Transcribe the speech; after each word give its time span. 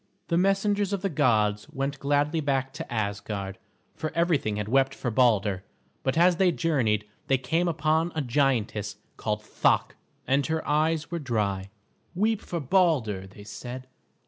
The 0.29 0.35
messengers 0.37 0.93
of 0.93 1.03
the 1.03 1.09
gods 1.11 1.69
went 1.69 1.99
gladly 1.99 2.39
back 2.41 2.73
to 2.73 2.91
Asgard, 2.91 3.59
for 3.95 4.11
everything 4.15 4.55
had 4.55 4.67
wept 4.67 4.95
for 4.95 5.11
Balder; 5.11 5.63
but 6.01 6.17
as 6.17 6.37
they 6.37 6.51
journeyed 6.51 7.05
they 7.27 7.37
came 7.37 7.67
upon 7.67 8.11
a 8.15 8.21
giantess, 8.23 8.95
called 9.15 9.43
Thok, 9.43 9.95
and 10.25 10.43
her 10.47 10.67
eyes 10.67 11.11
were 11.11 11.19
dry. 11.19 11.69
"Weep 12.15 12.41
for 12.41 12.59
Balder," 12.59 13.27
they 13.27 13.43
said. 13.43 13.85